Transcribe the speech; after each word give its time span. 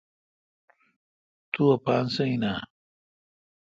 تو 1.51 1.63
اپان 1.75 2.05
سہ 2.13 2.23
این 2.27 2.43
اؘ 2.51 2.57